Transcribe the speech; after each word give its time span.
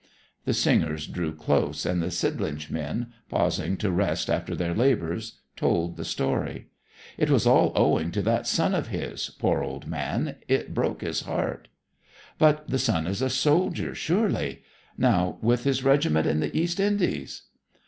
The 0.45 0.53
singers 0.55 1.05
drew 1.05 1.31
close, 1.31 1.85
and 1.85 2.01
the 2.01 2.09
Sidlinch 2.09 2.71
men, 2.71 3.13
pausing 3.29 3.77
to 3.77 3.91
rest 3.91 4.31
after 4.31 4.55
their 4.55 4.73
labours, 4.73 5.37
told 5.55 5.95
the 5.95 6.03
story. 6.03 6.69
'It 7.19 7.29
was 7.29 7.45
all 7.45 7.71
owing 7.75 8.09
to 8.13 8.23
that 8.23 8.47
son 8.47 8.73
of 8.73 8.87
his, 8.87 9.29
poor 9.37 9.61
old 9.61 9.85
man. 9.85 10.37
It 10.47 10.73
broke 10.73 11.01
his 11.01 11.21
heart.' 11.21 11.67
'But 12.39 12.67
the 12.67 12.79
son 12.79 13.05
is 13.05 13.21
a 13.21 13.29
soldier, 13.29 13.93
surely; 13.93 14.63
now 14.97 15.37
with 15.39 15.65
his 15.65 15.83
regiment 15.83 16.25
in 16.25 16.39
the 16.39 16.57
East 16.57 16.79
Indies?' 16.79 17.43